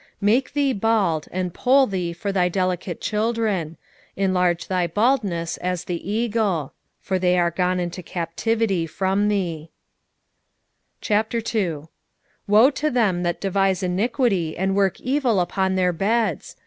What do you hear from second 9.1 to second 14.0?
thee. 2:1 Woe to them that devise